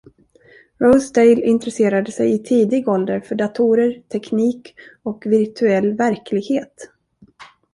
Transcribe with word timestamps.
Rosedale 0.79 1.41
intresserade 1.41 2.11
sig 2.11 2.33
i 2.35 2.39
tidig 2.43 2.87
ålder 2.87 3.19
för 3.19 3.35
datorer, 3.35 4.01
teknik 4.09 4.73
och 5.03 5.23
virtuell 5.25 5.93
verklighet. 5.97 6.87